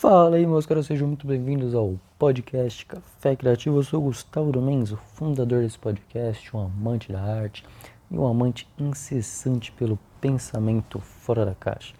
Fala 0.00 0.36
aí, 0.36 0.46
meus 0.46 0.64
caras, 0.64 0.86
sejam 0.86 1.08
muito 1.08 1.26
bem-vindos 1.26 1.74
ao 1.74 1.98
podcast 2.16 2.86
Café 2.86 3.34
Criativo. 3.34 3.78
Eu 3.78 3.82
sou 3.82 4.00
Gustavo 4.00 4.52
Domenzo, 4.52 4.96
fundador 5.14 5.64
desse 5.64 5.76
podcast, 5.76 6.56
um 6.56 6.60
amante 6.60 7.10
da 7.10 7.20
arte 7.20 7.64
e 8.08 8.16
um 8.16 8.24
amante 8.24 8.68
incessante 8.78 9.72
pelo 9.72 9.98
pensamento 10.20 11.00
fora 11.00 11.44
da 11.44 11.52
caixa. 11.52 11.94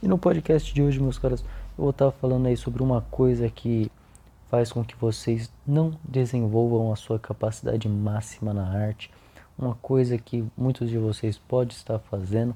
E 0.00 0.06
no 0.06 0.16
podcast 0.18 0.72
de 0.72 0.84
hoje, 0.84 1.00
meus 1.00 1.18
caras, 1.18 1.40
eu 1.40 1.82
vou 1.82 1.90
estar 1.90 2.12
falando 2.12 2.46
aí 2.46 2.56
sobre 2.56 2.80
uma 2.80 3.00
coisa 3.10 3.50
que 3.50 3.90
faz 4.48 4.70
com 4.70 4.84
que 4.84 4.94
vocês 4.94 5.52
não 5.66 5.98
desenvolvam 6.04 6.92
a 6.92 6.96
sua 6.96 7.18
capacidade 7.18 7.88
máxima 7.88 8.54
na 8.54 8.68
arte, 8.68 9.10
uma 9.58 9.74
coisa 9.82 10.16
que 10.16 10.44
muitos 10.56 10.88
de 10.88 10.96
vocês 10.96 11.38
podem 11.38 11.76
estar 11.76 11.98
fazendo 11.98 12.54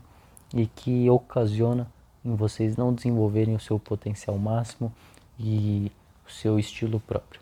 e 0.55 0.65
que 0.65 1.11
ocasiona 1.11 1.89
em 2.27 2.35
vocês 2.35 2.77
não 2.77 2.93
desenvolverem 2.93 3.55
o 3.55 3.61
seu 3.61 3.79
potencial 3.79 4.37
máximo 4.37 4.93
e 5.39 5.91
o 6.27 6.31
seu 6.31 6.59
estilo 6.59 7.01
próprio. 7.01 7.41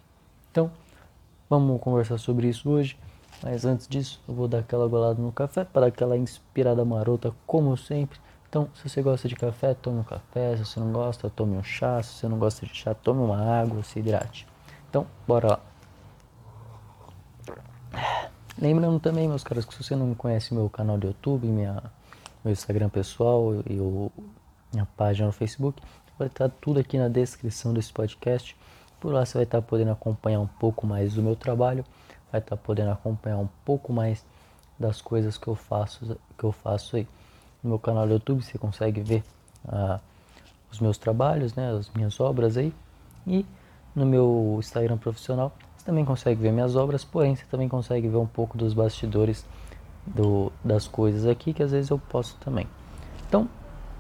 Então, 0.51 0.71
vamos 1.49 1.81
conversar 1.81 2.19
sobre 2.19 2.49
isso 2.49 2.69
hoje. 2.69 2.97
Mas 3.43 3.65
antes 3.65 3.89
disso, 3.89 4.21
eu 4.29 4.35
vou 4.35 4.47
dar 4.47 4.61
aquela 4.61 4.87
golada 4.87 5.21
no 5.21 5.33
café 5.33 5.65
para 5.65 5.87
aquela 5.87 6.17
inspirada 6.17 6.85
marota, 6.85 7.35
como 7.47 7.77
sempre. 7.77 8.19
Então, 8.49 8.69
se 8.75 8.89
você 8.89 9.03
gosta 9.03 9.29
de 9.29 9.35
café, 9.35 9.75
tome 9.75 9.99
um 9.99 10.05
café. 10.05 10.57
Se 10.57 10.65
você 10.65 10.81
não 10.81 10.93
gosta, 10.93 11.29
tome 11.29 11.57
um 11.57 11.63
chá. 11.63 12.03
Se 12.03 12.15
você 12.15 12.29
não 12.29 12.39
gosta 12.39 12.65
de 12.65 12.75
chá, 12.75 12.95
tome 12.95 13.21
uma 13.21 13.61
água, 13.61 13.83
se 13.83 13.99
hidrate. 13.99 14.47
Então, 14.89 15.07
bora 15.27 15.49
lá. 15.49 15.61
Lembrando 18.57 19.01
também, 19.01 19.27
meus 19.29 19.43
caras, 19.43 19.65
que 19.65 19.75
se 19.75 19.83
você 19.83 19.97
não 19.97 20.15
conhece 20.15 20.55
meu 20.55 20.71
canal 20.71 20.97
do 20.97 21.09
YouTube, 21.09 21.49
minha, 21.49 21.83
meu 22.45 22.53
Instagram 22.53 22.89
pessoal 22.89 23.55
e 23.69 23.81
o 23.81 24.13
minha 24.75 24.87
página 24.97 25.27
no 25.27 25.33
Facebook. 25.33 25.83
Vai 26.19 26.29
estar 26.29 26.49
tudo 26.49 26.81
aqui 26.81 26.99
na 26.99 27.09
descrição 27.09 27.73
desse 27.73 27.93
podcast. 27.93 28.57
Por 29.01 29.13
lá 29.13 29.25
você 29.25 29.39
vai 29.39 29.45
estar 29.45 29.63
podendo 29.63 29.91
acompanhar 29.91 30.41
um 30.41 30.47
pouco 30.47 30.87
mais 30.87 31.15
do 31.15 31.23
meu 31.23 31.37
trabalho, 31.37 31.85
vai 32.31 32.41
estar 32.41 32.57
podendo 32.57 32.91
acompanhar 32.91 33.39
um 33.39 33.49
pouco 33.65 33.93
mais 33.93 34.25
das 34.79 35.01
coisas 35.01 35.37
que 35.37 35.47
eu 35.47 35.55
faço, 35.55 36.17
que 36.39 36.45
eu 36.45 36.53
faço 36.53 36.97
aí. 36.97 37.07
No 37.63 37.71
meu 37.71 37.79
canal 37.79 38.07
do 38.07 38.13
YouTube 38.15 38.43
você 38.43 38.59
consegue 38.59 39.01
ver 39.01 39.23
ah, 39.67 40.01
os 40.71 40.81
meus 40.81 40.99
trabalhos, 40.99 41.55
né, 41.55 41.71
as 41.73 41.91
minhas 41.91 42.19
obras 42.21 42.57
aí. 42.57 42.73
E 43.27 43.45
no 43.95 44.07
meu 44.07 44.57
Instagram 44.59 44.97
profissional 44.97 45.53
você 45.77 45.85
também 45.85 46.05
consegue 46.05 46.41
ver 46.41 46.53
minhas 46.53 46.77
obras, 46.77 47.05
porém 47.05 47.37
você 47.37 47.45
também 47.45 47.69
consegue 47.69 48.09
ver 48.09 48.17
um 48.17 48.27
pouco 48.27 48.57
dos 48.57 48.73
bastidores 48.73 49.45
do, 50.07 50.53
das 50.65 50.87
coisas 50.87 51.27
aqui 51.27 51.53
que 51.53 51.63
às 51.63 51.73
vezes 51.73 51.91
eu 51.91 51.99
posto 51.99 52.39
também. 52.41 52.67
Então, 53.29 53.49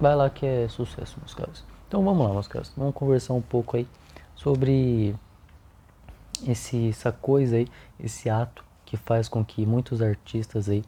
vai 0.04 0.14
lá 0.14 0.28
que 0.28 0.44
é 0.44 0.68
sucesso, 0.68 1.16
meus 1.18 1.32
caros. 1.32 1.64
Então 1.88 2.04
vamos 2.04 2.26
lá, 2.26 2.34
meus 2.34 2.46
caros. 2.46 2.70
Vamos 2.76 2.94
conversar 2.94 3.32
um 3.32 3.40
pouco 3.40 3.78
aí 3.78 3.88
sobre 4.34 5.16
esse, 6.46 6.90
essa 6.90 7.10
coisa 7.10 7.56
aí, 7.56 7.66
esse 7.98 8.28
ato 8.28 8.62
que 8.84 8.98
faz 8.98 9.30
com 9.30 9.42
que 9.42 9.64
muitos 9.64 10.02
artistas 10.02 10.68
aí 10.68 10.84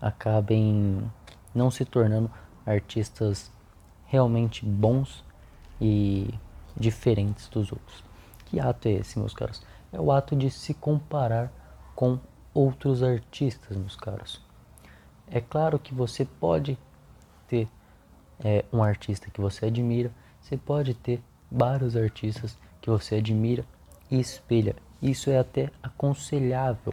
acabem 0.00 1.08
não 1.54 1.70
se 1.70 1.84
tornando 1.84 2.28
artistas 2.66 3.52
realmente 4.06 4.66
bons 4.66 5.24
e 5.80 6.34
diferentes 6.76 7.48
dos 7.48 7.70
outros. 7.70 8.02
Que 8.46 8.58
ato 8.58 8.88
é 8.88 8.92
esse, 8.94 9.20
meus 9.20 9.34
caros? 9.34 9.62
É 9.92 10.00
o 10.00 10.10
ato 10.10 10.34
de 10.34 10.50
se 10.50 10.74
comparar 10.74 11.52
com 11.94 12.18
outros 12.52 13.04
artistas, 13.04 13.76
meus 13.76 13.94
caros. 13.94 14.42
É 15.30 15.40
claro 15.40 15.78
que 15.78 15.94
você 15.94 16.24
pode 16.24 16.76
ter 17.46 17.68
é, 18.44 18.64
um 18.72 18.82
artista 18.82 19.30
que 19.30 19.40
você 19.40 19.66
admira, 19.66 20.10
você 20.40 20.56
pode 20.56 20.94
ter 20.94 21.20
vários 21.50 21.96
artistas 21.96 22.56
que 22.80 22.90
você 22.90 23.16
admira 23.16 23.64
e 24.10 24.18
espelha. 24.18 24.76
Isso 25.00 25.30
é 25.30 25.38
até 25.38 25.70
aconselhável. 25.82 26.92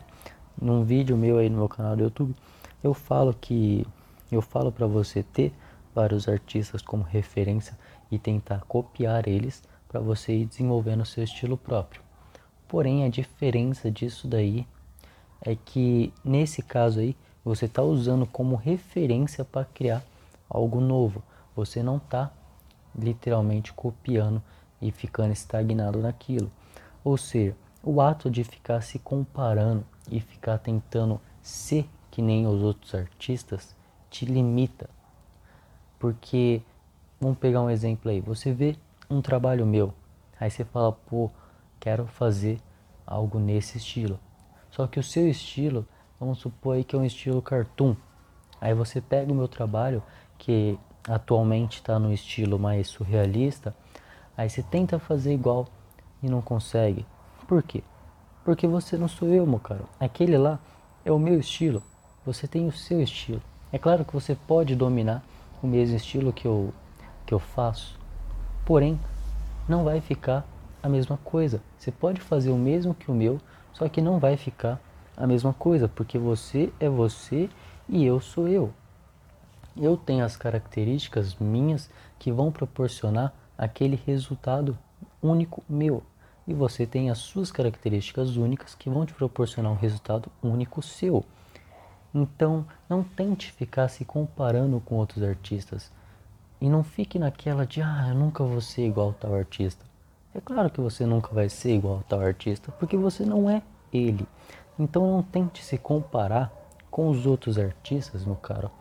Num 0.59 0.83
vídeo 0.83 1.17
meu 1.17 1.37
aí 1.37 1.49
no 1.49 1.57
meu 1.57 1.69
canal 1.69 1.95
do 1.95 2.03
YouTube, 2.03 2.35
eu 2.83 2.93
falo 2.93 3.33
que 3.33 3.85
eu 4.31 4.41
falo 4.41 4.71
para 4.71 4.87
você 4.87 5.23
ter 5.23 5.53
vários 5.93 6.27
artistas 6.27 6.81
como 6.81 7.03
referência 7.03 7.77
e 8.11 8.19
tentar 8.19 8.61
copiar 8.67 9.27
eles 9.27 9.63
para 9.87 9.99
você 9.99 10.33
ir 10.33 10.45
desenvolvendo 10.45 11.05
seu 11.05 11.23
estilo 11.23 11.57
próprio. 11.57 12.01
Porém, 12.67 13.05
a 13.05 13.09
diferença 13.09 13.89
disso 13.89 14.27
daí 14.27 14.67
é 15.41 15.55
que 15.55 16.11
nesse 16.23 16.61
caso 16.61 16.99
aí 16.99 17.15
você 17.43 17.65
está 17.65 17.81
usando 17.81 18.25
como 18.25 18.55
referência 18.55 19.45
para 19.45 19.65
criar 19.65 20.03
algo 20.49 20.81
novo. 20.81 21.23
Você 21.55 21.81
não 21.81 21.97
está 21.97 22.31
literalmente 22.97 23.73
copiando 23.73 24.41
e 24.81 24.91
ficando 24.91 25.33
estagnado 25.33 25.99
naquilo. 25.99 26.51
Ou 27.03 27.17
seja, 27.17 27.55
o 27.83 28.01
ato 28.01 28.29
de 28.29 28.43
ficar 28.43 28.81
se 28.81 28.99
comparando 28.99 29.85
e 30.09 30.19
ficar 30.19 30.57
tentando 30.57 31.19
ser 31.41 31.87
que 32.09 32.21
nem 32.21 32.47
os 32.47 32.61
outros 32.61 32.95
artistas 32.95 33.75
te 34.09 34.25
limita. 34.25 34.89
Porque, 35.99 36.61
vamos 37.19 37.37
pegar 37.37 37.61
um 37.61 37.69
exemplo 37.69 38.09
aí, 38.09 38.19
você 38.19 38.51
vê 38.51 38.75
um 39.09 39.21
trabalho 39.21 39.65
meu, 39.65 39.93
aí 40.39 40.49
você 40.49 40.65
fala, 40.65 40.91
pô, 40.91 41.29
quero 41.79 42.07
fazer 42.07 42.59
algo 43.05 43.39
nesse 43.39 43.77
estilo. 43.77 44.19
Só 44.71 44.87
que 44.87 44.99
o 44.99 45.03
seu 45.03 45.27
estilo, 45.27 45.87
vamos 46.19 46.39
supor 46.39 46.75
aí 46.75 46.83
que 46.83 46.95
é 46.95 46.99
um 46.99 47.05
estilo 47.05 47.41
cartoon. 47.41 47.95
Aí 48.59 48.73
você 48.73 48.99
pega 48.99 49.31
o 49.31 49.35
meu 49.35 49.47
trabalho, 49.47 50.01
que 50.37 50.79
atualmente 51.07 51.77
está 51.77 51.99
no 51.99 52.11
estilo 52.11 52.57
mais 52.57 52.87
surrealista, 52.87 53.75
aí 54.35 54.49
você 54.49 54.63
tenta 54.63 54.97
fazer 54.99 55.33
igual 55.33 55.67
e 56.21 56.29
não 56.29 56.41
consegue. 56.41 57.05
Por 57.47 57.61
quê? 57.61 57.83
Porque 58.43 58.67
você 58.67 58.97
não 58.97 59.07
sou 59.07 59.27
eu, 59.29 59.45
meu 59.45 59.59
caro. 59.59 59.87
Aquele 59.99 60.37
lá 60.37 60.59
é 61.03 61.11
o 61.11 61.19
meu 61.19 61.39
estilo. 61.39 61.81
Você 62.25 62.47
tem 62.47 62.67
o 62.67 62.71
seu 62.71 63.01
estilo. 63.01 63.41
É 63.71 63.77
claro 63.77 64.03
que 64.03 64.13
você 64.13 64.35
pode 64.35 64.75
dominar 64.75 65.23
o 65.61 65.67
mesmo 65.67 65.95
estilo 65.95 66.33
que 66.33 66.47
eu, 66.47 66.73
que 67.25 67.33
eu 67.33 67.39
faço, 67.39 67.99
porém, 68.65 68.99
não 69.67 69.83
vai 69.83 69.99
ficar 70.01 70.45
a 70.81 70.89
mesma 70.89 71.17
coisa. 71.17 71.61
Você 71.77 71.91
pode 71.91 72.21
fazer 72.21 72.51
o 72.51 72.57
mesmo 72.57 72.93
que 72.93 73.09
o 73.09 73.13
meu, 73.13 73.39
só 73.73 73.87
que 73.89 74.01
não 74.01 74.19
vai 74.19 74.37
ficar 74.37 74.79
a 75.17 75.25
mesma 75.25 75.53
coisa, 75.53 75.87
porque 75.87 76.17
você 76.17 76.71
é 76.79 76.89
você 76.89 77.49
e 77.87 78.05
eu 78.05 78.19
sou 78.19 78.47
eu 78.47 78.71
eu 79.77 79.97
tenho 79.97 80.23
as 80.23 80.37
características 80.37 81.35
minhas 81.35 81.89
que 82.17 82.31
vão 82.31 82.51
proporcionar 82.51 83.33
aquele 83.57 83.99
resultado 84.05 84.77
único 85.21 85.63
meu. 85.67 86.03
E 86.47 86.53
você 86.53 86.85
tem 86.85 87.09
as 87.09 87.17
suas 87.17 87.51
características 87.51 88.37
únicas 88.37 88.75
que 88.75 88.89
vão 88.89 89.05
te 89.05 89.13
proporcionar 89.13 89.71
um 89.71 89.75
resultado 89.75 90.31
único 90.41 90.81
seu. 90.81 91.25
Então, 92.13 92.65
não 92.87 93.03
tente 93.03 93.51
ficar 93.51 93.89
se 93.89 94.05
comparando 94.05 94.79
com 94.79 94.95
outros 94.95 95.23
artistas. 95.23 95.91
E 96.61 96.69
não 96.69 96.83
fique 96.83 97.19
naquela 97.19 97.65
de, 97.65 97.81
ah, 97.81 98.05
eu 98.09 98.15
nunca 98.15 98.43
vou 98.43 98.61
ser 98.61 98.87
igual 98.87 99.13
tal 99.13 99.35
artista. 99.35 99.83
É 100.33 100.39
claro 100.39 100.69
que 100.69 100.79
você 100.79 101.05
nunca 101.05 101.33
vai 101.33 101.49
ser 101.49 101.75
igual 101.75 102.03
tal 102.07 102.21
artista, 102.21 102.71
porque 102.73 102.95
você 102.95 103.25
não 103.25 103.49
é 103.49 103.61
ele. 103.91 104.25
Então, 104.79 105.11
não 105.11 105.23
tente 105.23 105.63
se 105.63 105.77
comparar 105.77 106.51
com 106.89 107.09
os 107.09 107.25
outros 107.25 107.57
artistas, 107.57 108.23
meu 108.23 108.35
caro 108.35 108.71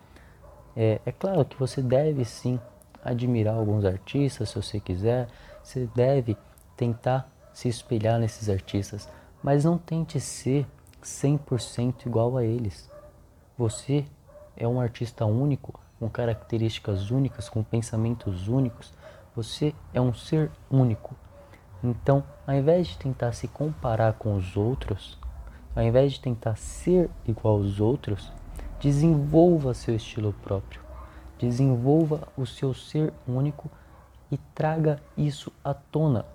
é, 0.76 1.00
é 1.04 1.12
claro 1.12 1.44
que 1.44 1.58
você 1.58 1.80
deve 1.80 2.24
sim 2.24 2.58
admirar 3.04 3.54
alguns 3.54 3.84
artistas, 3.84 4.48
se 4.48 4.56
você 4.56 4.80
quiser, 4.80 5.28
você 5.62 5.88
deve 5.94 6.36
tentar 6.76 7.30
se 7.52 7.68
espelhar 7.68 8.18
nesses 8.18 8.48
artistas, 8.48 9.08
mas 9.42 9.64
não 9.64 9.78
tente 9.78 10.18
ser 10.18 10.66
100% 11.02 12.06
igual 12.06 12.36
a 12.36 12.44
eles. 12.44 12.90
Você 13.56 14.04
é 14.56 14.66
um 14.66 14.80
artista 14.80 15.24
único, 15.24 15.78
com 15.98 16.08
características 16.08 17.10
únicas, 17.10 17.48
com 17.48 17.62
pensamentos 17.62 18.48
únicos. 18.48 18.92
Você 19.36 19.74
é 19.92 20.00
um 20.00 20.12
ser 20.12 20.50
único. 20.70 21.14
Então, 21.82 22.24
ao 22.46 22.54
invés 22.54 22.88
de 22.88 22.98
tentar 22.98 23.32
se 23.32 23.46
comparar 23.46 24.14
com 24.14 24.34
os 24.34 24.56
outros, 24.56 25.18
ao 25.76 25.82
invés 25.82 26.14
de 26.14 26.20
tentar 26.20 26.56
ser 26.56 27.10
igual 27.26 27.56
aos 27.56 27.80
outros, 27.80 28.32
Desenvolva 28.84 29.72
seu 29.72 29.96
estilo 29.96 30.34
próprio. 30.42 30.78
Desenvolva 31.38 32.28
o 32.36 32.44
seu 32.44 32.74
ser 32.74 33.14
único 33.26 33.70
e 34.30 34.36
traga 34.54 35.00
isso 35.16 35.50
à 35.64 35.72
tona. 35.72 36.26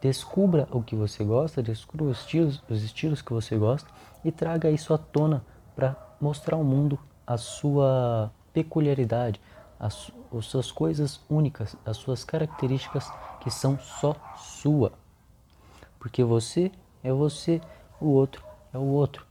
Descubra 0.00 0.66
o 0.70 0.82
que 0.82 0.96
você 0.96 1.22
gosta, 1.22 1.62
descubra 1.62 2.06
os 2.06 2.20
estilos, 2.20 2.62
os 2.70 2.82
estilos 2.82 3.20
que 3.20 3.34
você 3.34 3.58
gosta 3.58 3.86
e 4.24 4.32
traga 4.32 4.70
isso 4.70 4.94
à 4.94 4.98
tona 4.98 5.44
para 5.76 5.94
mostrar 6.18 6.56
ao 6.56 6.64
mundo 6.64 6.98
a 7.26 7.36
sua 7.36 8.32
peculiaridade, 8.54 9.38
as, 9.78 10.10
as 10.34 10.46
suas 10.46 10.72
coisas 10.72 11.20
únicas, 11.28 11.76
as 11.84 11.98
suas 11.98 12.24
características 12.24 13.12
que 13.40 13.50
são 13.50 13.78
só 13.78 14.16
sua. 14.38 14.92
Porque 15.98 16.24
você 16.24 16.72
é 17.04 17.12
você, 17.12 17.60
o 18.00 18.06
outro 18.06 18.42
é 18.72 18.78
o 18.78 18.86
outro. 18.86 19.26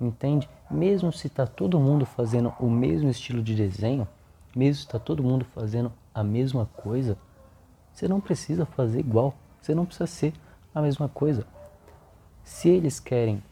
Entende? 0.00 0.48
Mesmo 0.70 1.12
se 1.12 1.28
está 1.28 1.46
todo 1.46 1.78
mundo 1.78 2.04
fazendo 2.04 2.52
o 2.58 2.68
mesmo 2.68 3.08
estilo 3.08 3.42
de 3.42 3.54
desenho, 3.54 4.06
mesmo 4.54 4.74
se 4.74 4.86
está 4.86 4.98
todo 4.98 5.22
mundo 5.22 5.44
fazendo 5.54 5.92
a 6.14 6.24
mesma 6.24 6.66
coisa, 6.76 7.16
Você 7.92 8.06
não 8.06 8.20
precisa 8.20 8.66
fazer 8.66 9.00
igual, 9.00 9.34
você 9.58 9.74
não 9.74 9.86
precisa 9.86 10.06
ser 10.06 10.34
a 10.74 10.82
mesma 10.82 11.08
coisa. 11.08 11.46
Se 12.44 12.68
eles 12.68 13.00
querem 13.00 13.42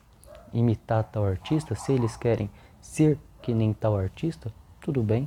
imitar 0.52 1.02
tal 1.05 1.25
artista, 1.25 1.75
se 1.75 1.93
eles 1.93 2.14
querem 2.14 2.50
ser 2.78 3.19
que 3.40 3.55
nem 3.55 3.72
tal 3.72 3.96
artista, 3.96 4.52
tudo 4.82 5.02
bem. 5.02 5.26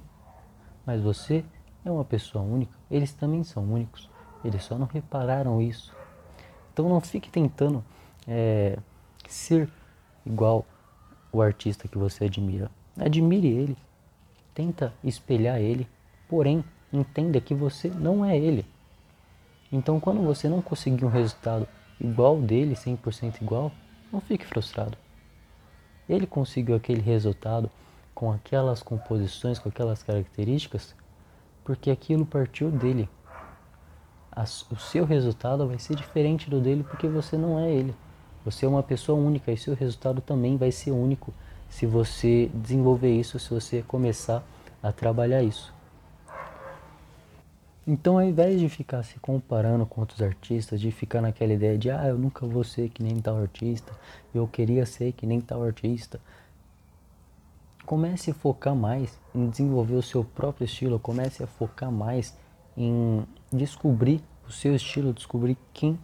Mas 0.85 1.01
você 1.01 1.43
é 1.83 1.89
uma 1.89 2.05
pessoa 2.05 2.43
única, 2.43 2.71
eles 2.91 3.11
também 3.11 3.43
são 3.43 3.63
únicos. 3.63 4.07
Eles 4.43 4.63
só 4.63 4.77
não 4.77 4.85
repararam 4.85 5.59
isso. 5.59 5.95
Então 6.71 6.87
não 6.87 7.01
fique 7.01 7.29
tentando 7.29 7.83
é, 8.27 8.77
ser 9.27 9.67
igual 10.23 10.63
o 11.31 11.41
artista 11.41 11.87
que 11.87 11.97
você 11.97 12.25
admira. 12.25 12.69
Admire 12.97 13.47
ele, 13.47 13.77
tenta 14.53 14.93
espelhar 15.03 15.59
ele, 15.59 15.87
porém 16.27 16.63
entenda 16.91 17.39
que 17.39 17.53
você 17.53 17.89
não 17.89 18.25
é 18.25 18.37
ele. 18.37 18.65
Então 19.71 19.99
quando 19.99 20.21
você 20.21 20.47
não 20.47 20.61
conseguir 20.61 21.05
um 21.05 21.09
resultado 21.09 21.67
igual 21.99 22.39
dele, 22.41 22.75
100% 22.75 23.41
igual, 23.41 23.71
não 24.11 24.21
fique 24.21 24.45
frustrado. 24.45 24.97
Ele 26.07 26.25
conseguiu 26.25 26.75
aquele 26.75 27.01
resultado 27.01 27.69
com 28.15 28.31
aquelas 28.31 28.81
composições, 28.81 29.59
com 29.59 29.69
aquelas 29.69 30.01
características, 30.01 30.95
porque 31.63 31.91
aquilo 31.91 32.25
partiu 32.25 32.71
dele 32.71 33.09
o 34.69 34.75
seu 34.75 35.03
resultado 35.03 35.67
vai 35.67 35.79
ser 35.79 35.95
diferente 35.95 36.49
do 36.49 36.61
dele 36.61 36.83
porque 36.83 37.07
você 37.07 37.37
não 37.37 37.59
é 37.59 37.71
ele. 37.71 37.95
Você 38.47 38.65
é 38.65 38.69
uma 38.69 38.81
pessoa 38.81 39.19
única 39.19 39.51
e 39.51 39.57
seu 39.57 39.75
resultado 39.75 40.21
também 40.21 40.55
vai 40.55 40.71
ser 40.71 40.91
único 40.91 41.33
se 41.69 41.85
você 41.85 42.49
desenvolver 42.53 43.13
isso, 43.13 43.37
se 43.37 43.49
você 43.49 43.81
começar 43.81 44.41
a 44.81 44.89
trabalhar 44.89 45.43
isso. 45.43 45.73
Então, 47.85 48.17
ao 48.17 48.23
invés 48.23 48.57
de 48.57 48.69
ficar 48.69 49.03
se 49.03 49.19
comparando 49.19 49.85
com 49.85 49.99
outros 49.99 50.21
artistas, 50.21 50.79
de 50.79 50.91
ficar 50.91 51.21
naquela 51.21 51.51
ideia 51.51 51.77
de 51.77 51.91
ah, 51.91 52.07
eu 52.07 52.17
nunca 52.17 52.47
vou 52.47 52.63
ser 52.63 52.87
que 52.87 53.03
nem 53.03 53.19
tal 53.19 53.37
artista, 53.37 53.91
eu 54.33 54.47
queria 54.47 54.85
ser 54.85 55.11
que 55.11 55.25
nem 55.25 55.41
tal 55.41 55.61
artista, 55.61 56.17
comece 57.85 58.31
a 58.31 58.33
focar 58.33 58.73
mais 58.73 59.19
em 59.35 59.49
desenvolver 59.49 59.95
o 59.95 60.01
seu 60.01 60.23
próprio 60.23 60.63
estilo, 60.63 60.97
comece 60.97 61.43
a 61.43 61.47
focar 61.47 61.91
mais 61.91 62.33
em 62.77 63.25
descobrir 63.51 64.21
o 64.47 64.53
seu 64.53 64.73
estilo, 64.73 65.11
descobrir 65.11 65.57
quem 65.73 65.99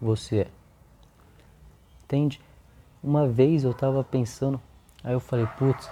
você 0.00 0.38
é. 0.38 0.59
Entende? 2.10 2.40
Uma 3.00 3.28
vez 3.28 3.62
eu 3.62 3.72
tava 3.72 4.02
pensando, 4.02 4.60
aí 5.04 5.12
eu 5.12 5.20
falei, 5.20 5.46
putz, 5.56 5.88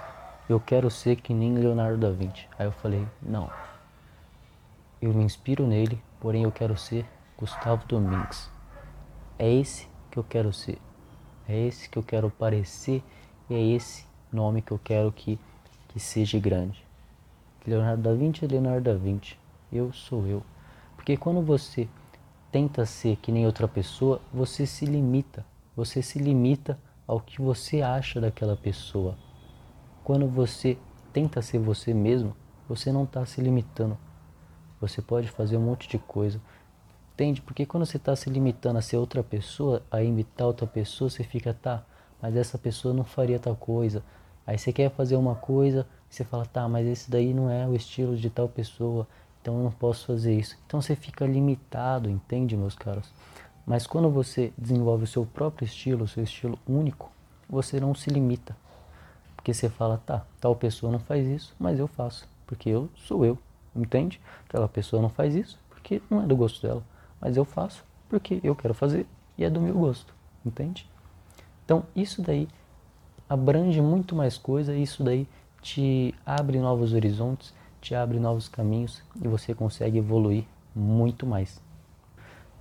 eu 0.49 0.59
quero 0.59 0.91
ser 0.91 1.15
que 1.15 1.33
nem 1.33 1.55
Leonardo 1.55 1.97
da 1.97 2.11
Vinci. 2.11 2.45
Aí 2.59 2.65
eu 2.67 2.73
falei, 2.73 3.07
não. 3.21 3.49
Eu 5.01 5.13
me 5.13 5.23
inspiro 5.23 5.65
nele, 5.65 5.97
porém 6.19 6.43
eu 6.43 6.51
quero 6.51 6.75
ser 6.75 7.05
Gustavo 7.37 7.85
Domingues. 7.87 8.51
É 9.37 9.49
esse 9.49 9.87
que 10.11 10.19
eu 10.19 10.23
quero 10.25 10.51
ser. 10.51 10.77
É 11.47 11.57
esse 11.57 11.87
que 11.87 11.97
eu 11.97 12.03
quero 12.03 12.29
parecer 12.29 13.01
e 13.49 13.53
é 13.53 13.61
esse 13.61 14.05
nome 14.29 14.61
que 14.61 14.73
eu 14.73 14.79
quero 14.83 15.13
que, 15.13 15.39
que 15.87 16.01
seja 16.01 16.37
grande. 16.37 16.85
Leonardo 17.65 18.03
da 18.03 18.13
Vinci 18.13 18.43
é 18.43 18.47
Leonardo 18.49 18.91
da 18.91 18.93
Vinci 18.93 19.39
eu 19.71 19.93
sou 19.93 20.27
eu. 20.27 20.43
Porque 20.97 21.15
quando 21.15 21.41
você 21.41 21.87
tenta 22.51 22.85
ser 22.85 23.15
que 23.15 23.31
nem 23.31 23.45
outra 23.45 23.69
pessoa, 23.69 24.19
você 24.33 24.65
se 24.65 24.85
limita. 24.85 25.45
Você 25.79 26.01
se 26.01 26.19
limita 26.19 26.77
ao 27.07 27.19
que 27.19 27.41
você 27.41 27.81
acha 27.81 28.19
daquela 28.19 28.55
pessoa. 28.55 29.17
Quando 30.03 30.27
você 30.27 30.77
tenta 31.13 31.41
ser 31.41 31.57
você 31.59 31.93
mesmo, 31.93 32.35
você 32.67 32.91
não 32.91 33.05
está 33.05 33.25
se 33.25 33.39
limitando. 33.41 33.97
Você 34.81 35.01
pode 35.01 35.29
fazer 35.29 35.57
um 35.57 35.61
monte 35.61 35.87
de 35.87 35.97
coisa. 35.97 36.41
Entende? 37.13 37.41
Porque 37.41 37.65
quando 37.65 37.85
você 37.85 37.97
está 37.97 38.15
se 38.15 38.29
limitando 38.29 38.77
a 38.77 38.81
ser 38.81 38.97
outra 38.97 39.23
pessoa, 39.23 39.81
a 39.89 40.03
imitar 40.03 40.47
outra 40.47 40.67
pessoa, 40.67 41.09
você 41.09 41.23
fica, 41.23 41.53
tá, 41.53 41.85
mas 42.21 42.35
essa 42.35 42.57
pessoa 42.57 42.93
não 42.93 43.03
faria 43.03 43.39
tal 43.39 43.55
coisa. 43.55 44.03
Aí 44.45 44.57
você 44.57 44.73
quer 44.73 44.91
fazer 44.91 45.15
uma 45.15 45.35
coisa, 45.35 45.87
você 46.09 46.23
fala, 46.23 46.45
tá, 46.45 46.67
mas 46.67 46.85
esse 46.85 47.09
daí 47.09 47.33
não 47.33 47.49
é 47.49 47.65
o 47.65 47.75
estilo 47.75 48.17
de 48.17 48.29
tal 48.29 48.49
pessoa 48.49 49.07
então 49.41 49.57
eu 49.57 49.63
não 49.63 49.71
posso 49.71 50.07
fazer 50.07 50.35
isso. 50.35 50.57
Então 50.65 50.81
você 50.81 50.95
fica 50.95 51.25
limitado, 51.25 52.09
entende, 52.09 52.57
meus 52.57 52.75
caros? 52.75 53.11
Mas 53.69 53.85
quando 53.85 54.09
você 54.09 54.51
desenvolve 54.57 55.03
o 55.03 55.07
seu 55.07 55.23
próprio 55.27 55.63
estilo, 55.63 56.05
o 56.05 56.07
seu 56.07 56.23
estilo 56.23 56.57
único, 56.67 57.11
você 57.47 57.79
não 57.79 57.93
se 57.93 58.09
limita. 58.09 58.57
Porque 59.35 59.53
você 59.53 59.69
fala, 59.69 60.01
tá, 60.03 60.25
tal 60.41 60.55
pessoa 60.55 60.91
não 60.91 60.97
faz 60.97 61.27
isso, 61.27 61.55
mas 61.59 61.77
eu 61.77 61.87
faço, 61.87 62.27
porque 62.47 62.67
eu 62.67 62.89
sou 62.95 63.23
eu, 63.23 63.37
entende? 63.75 64.19
Aquela 64.47 64.67
pessoa 64.67 64.99
não 64.99 65.07
faz 65.07 65.35
isso 65.35 65.59
porque 65.69 66.01
não 66.09 66.23
é 66.23 66.25
do 66.25 66.35
gosto 66.35 66.65
dela, 66.65 66.83
mas 67.21 67.37
eu 67.37 67.45
faço 67.45 67.85
porque 68.09 68.39
eu 68.43 68.55
quero 68.55 68.73
fazer 68.73 69.05
e 69.37 69.45
é 69.45 69.49
do 69.51 69.61
meu 69.61 69.75
gosto, 69.75 70.15
entende? 70.43 70.89
Então 71.63 71.83
isso 71.95 72.23
daí 72.23 72.47
abrange 73.29 73.79
muito 73.83 74.15
mais 74.15 74.35
coisa, 74.35 74.75
isso 74.75 75.03
daí 75.03 75.27
te 75.61 76.15
abre 76.25 76.57
novos 76.57 76.91
horizontes, 76.91 77.53
te 77.79 77.93
abre 77.93 78.19
novos 78.19 78.49
caminhos 78.49 79.03
e 79.23 79.27
você 79.27 79.53
consegue 79.53 79.99
evoluir 79.99 80.45
muito 80.75 81.27
mais. 81.27 81.68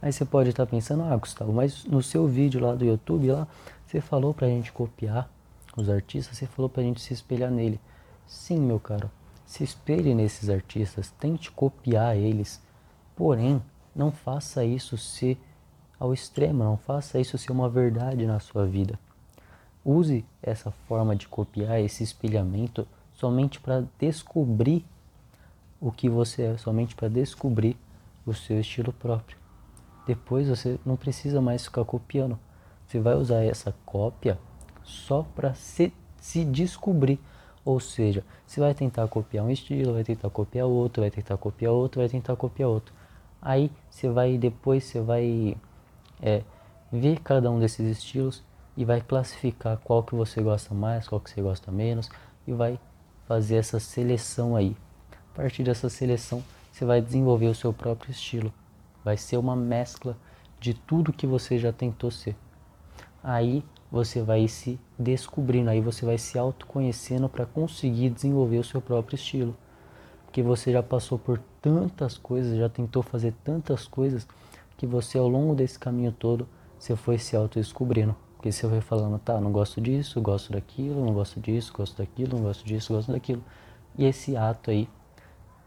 Aí 0.00 0.12
você 0.12 0.24
pode 0.24 0.50
estar 0.50 0.66
pensando, 0.66 1.02
ah 1.02 1.16
Gustavo, 1.16 1.52
mas 1.52 1.84
no 1.84 2.02
seu 2.02 2.26
vídeo 2.26 2.60
lá 2.60 2.74
do 2.74 2.84
YouTube, 2.84 3.32
lá, 3.32 3.48
você 3.86 4.00
falou 4.00 4.32
pra 4.32 4.46
gente 4.46 4.70
copiar 4.70 5.28
os 5.76 5.88
artistas, 5.88 6.36
você 6.36 6.46
falou 6.46 6.68
pra 6.68 6.82
gente 6.82 7.00
se 7.00 7.12
espelhar 7.12 7.50
nele. 7.50 7.80
Sim, 8.26 8.60
meu 8.60 8.78
caro, 8.78 9.10
se 9.44 9.64
espelhe 9.64 10.14
nesses 10.14 10.48
artistas, 10.50 11.10
tente 11.18 11.50
copiar 11.50 12.16
eles, 12.16 12.60
porém, 13.16 13.62
não 13.94 14.12
faça 14.12 14.64
isso 14.64 14.96
ser 14.96 15.40
ao 15.98 16.14
extremo, 16.14 16.62
não 16.62 16.76
faça 16.76 17.18
isso 17.18 17.36
ser 17.36 17.50
uma 17.50 17.68
verdade 17.68 18.26
na 18.26 18.38
sua 18.38 18.66
vida. 18.66 18.98
Use 19.84 20.24
essa 20.42 20.70
forma 20.86 21.16
de 21.16 21.26
copiar, 21.26 21.80
esse 21.80 22.04
espelhamento, 22.04 22.86
somente 23.14 23.58
para 23.58 23.84
descobrir 23.98 24.84
o 25.80 25.90
que 25.90 26.08
você 26.08 26.42
é, 26.42 26.56
somente 26.58 26.94
para 26.94 27.08
descobrir 27.08 27.76
o 28.26 28.34
seu 28.34 28.60
estilo 28.60 28.92
próprio. 28.92 29.37
Depois 30.08 30.48
você 30.48 30.80
não 30.86 30.96
precisa 30.96 31.38
mais 31.38 31.64
ficar 31.64 31.84
copiando. 31.84 32.38
Você 32.86 32.98
vai 32.98 33.14
usar 33.14 33.44
essa 33.44 33.74
cópia 33.84 34.38
só 34.82 35.22
para 35.36 35.52
se, 35.52 35.92
se 36.16 36.46
descobrir. 36.46 37.20
Ou 37.62 37.78
seja, 37.78 38.24
você 38.46 38.58
vai 38.58 38.72
tentar 38.72 39.06
copiar 39.08 39.44
um 39.44 39.50
estilo, 39.50 39.92
vai 39.92 40.02
tentar 40.02 40.30
copiar 40.30 40.66
outro, 40.66 41.02
vai 41.02 41.10
tentar 41.10 41.36
copiar 41.36 41.72
outro, 41.72 42.00
vai 42.00 42.08
tentar 42.08 42.34
copiar 42.36 42.70
outro. 42.70 42.94
Aí 43.42 43.70
você 43.90 44.08
vai 44.08 44.38
depois 44.38 44.84
você 44.84 45.02
vai 45.02 45.54
é, 46.22 46.42
ver 46.90 47.20
cada 47.20 47.50
um 47.50 47.60
desses 47.60 47.98
estilos 47.98 48.42
e 48.74 48.86
vai 48.86 49.02
classificar 49.02 49.76
qual 49.76 50.02
que 50.02 50.14
você 50.14 50.40
gosta 50.40 50.74
mais, 50.74 51.06
qual 51.06 51.20
que 51.20 51.28
você 51.28 51.42
gosta 51.42 51.70
menos 51.70 52.08
e 52.46 52.52
vai 52.52 52.80
fazer 53.26 53.56
essa 53.56 53.78
seleção 53.78 54.56
aí 54.56 54.74
a 55.12 55.36
partir 55.36 55.62
dessa 55.64 55.90
seleção, 55.90 56.42
você 56.72 56.84
vai 56.86 57.02
desenvolver 57.02 57.46
o 57.46 57.54
seu 57.54 57.72
próprio 57.72 58.10
estilo. 58.10 58.50
Vai 59.04 59.16
ser 59.16 59.36
uma 59.36 59.56
mescla 59.56 60.16
de 60.60 60.74
tudo 60.74 61.12
que 61.12 61.26
você 61.26 61.58
já 61.58 61.72
tentou 61.72 62.10
ser. 62.10 62.36
Aí 63.22 63.64
você 63.90 64.22
vai 64.22 64.46
se 64.48 64.78
descobrindo, 64.98 65.70
aí 65.70 65.80
você 65.80 66.04
vai 66.04 66.18
se 66.18 66.38
autoconhecendo 66.38 67.28
para 67.28 67.46
conseguir 67.46 68.10
desenvolver 68.10 68.58
o 68.58 68.64
seu 68.64 68.80
próprio 68.80 69.16
estilo. 69.16 69.56
Porque 70.24 70.42
você 70.42 70.72
já 70.72 70.82
passou 70.82 71.18
por 71.18 71.38
tantas 71.62 72.18
coisas, 72.18 72.58
já 72.58 72.68
tentou 72.68 73.02
fazer 73.02 73.34
tantas 73.42 73.86
coisas, 73.86 74.26
que 74.76 74.86
você 74.86 75.18
ao 75.18 75.26
longo 75.26 75.54
desse 75.54 75.78
caminho 75.78 76.12
todo, 76.12 76.46
você 76.78 76.94
foi 76.94 77.18
se 77.18 77.34
autodescobrindo. 77.34 78.14
Porque 78.36 78.52
você 78.52 78.66
vai 78.66 78.80
falando, 78.80 79.18
tá, 79.18 79.40
não 79.40 79.50
gosto 79.50 79.80
disso, 79.80 80.20
gosto 80.20 80.52
daquilo, 80.52 81.04
não 81.04 81.12
gosto 81.12 81.40
disso, 81.40 81.72
gosto 81.74 81.96
daquilo, 81.98 82.36
não 82.36 82.44
gosto 82.44 82.64
disso, 82.64 82.92
gosto 82.92 83.10
daquilo. 83.10 83.42
E 83.96 84.04
esse 84.04 84.36
ato 84.36 84.70
aí 84.70 84.88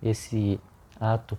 esse 0.01 0.59
ato 0.99 1.37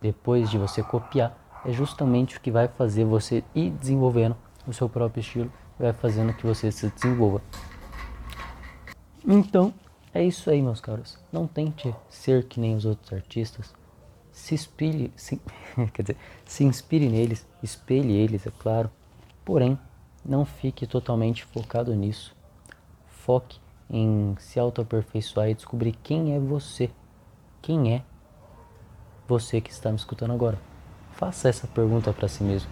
depois 0.00 0.50
de 0.50 0.58
você 0.58 0.82
copiar 0.82 1.36
é 1.64 1.72
justamente 1.72 2.36
o 2.36 2.40
que 2.40 2.50
vai 2.50 2.68
fazer 2.68 3.04
você 3.04 3.44
ir 3.54 3.70
desenvolvendo 3.70 4.36
o 4.66 4.72
seu 4.72 4.88
próprio 4.88 5.20
estilo 5.20 5.52
vai 5.78 5.92
fazendo 5.92 6.34
que 6.34 6.46
você 6.46 6.70
se 6.70 6.88
desenvolva. 6.90 7.42
Então, 9.26 9.72
é 10.12 10.22
isso 10.22 10.50
aí, 10.50 10.60
meus 10.60 10.80
caros. 10.80 11.18
Não 11.32 11.46
tente 11.46 11.94
ser 12.08 12.44
que 12.44 12.60
nem 12.60 12.76
os 12.76 12.84
outros 12.84 13.12
artistas. 13.12 13.74
Se 14.30 14.54
espelhe, 14.54 15.12
se, 15.16 15.40
quer 15.92 16.02
dizer, 16.02 16.16
se 16.44 16.64
inspire 16.64 17.08
neles, 17.08 17.46
espelhe 17.62 18.12
eles, 18.12 18.46
é 18.46 18.50
claro. 18.50 18.90
Porém, 19.44 19.78
não 20.24 20.44
fique 20.44 20.86
totalmente 20.86 21.44
focado 21.44 21.94
nisso. 21.94 22.36
Foque 23.06 23.58
em 23.88 24.36
se 24.38 24.60
auto-aperfeiçoar 24.60 25.48
e 25.48 25.54
descobrir 25.54 25.92
quem 26.02 26.34
é 26.34 26.38
você. 26.38 26.90
Quem 27.62 27.94
é 27.94 28.02
você 29.30 29.60
que 29.60 29.70
está 29.70 29.90
me 29.90 29.96
escutando 29.96 30.32
agora? 30.32 30.58
Faça 31.12 31.48
essa 31.48 31.68
pergunta 31.68 32.12
para 32.12 32.26
si 32.26 32.42
mesmo. 32.42 32.68